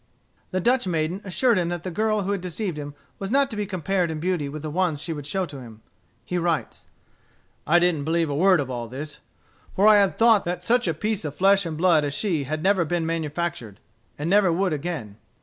The 0.49 0.59
Dutch 0.59 0.87
maiden 0.87 1.21
assured 1.23 1.59
him 1.59 1.69
that 1.69 1.83
the 1.83 1.91
girl 1.91 2.23
who 2.23 2.31
had 2.31 2.41
deceived 2.41 2.79
him 2.79 2.95
was 3.19 3.29
not 3.29 3.51
to 3.51 3.55
be 3.55 3.67
compared 3.67 4.09
in 4.09 4.19
beauty 4.19 4.49
with 4.49 4.63
the 4.63 4.71
one 4.71 4.95
she 4.95 5.13
would 5.13 5.27
show 5.27 5.45
to 5.45 5.59
him. 5.59 5.81
He 6.25 6.39
writes: 6.39 6.87
"I 7.67 7.77
didn't 7.77 8.05
believe 8.05 8.27
a 8.27 8.33
word 8.33 8.59
of 8.59 8.71
all 8.71 8.87
this, 8.87 9.19
for 9.75 9.85
I 9.87 9.97
had 9.97 10.17
thought 10.17 10.43
that 10.43 10.63
such 10.63 10.87
a 10.87 10.95
piece 10.95 11.23
of 11.23 11.35
flesh 11.35 11.67
and 11.67 11.77
blood 11.77 12.03
as 12.03 12.15
she 12.15 12.45
had 12.45 12.63
never 12.63 12.83
been 12.83 13.05
manufactured, 13.05 13.79
and 14.17 14.27
never 14.27 14.51
would 14.51 14.73
again. 14.73 15.17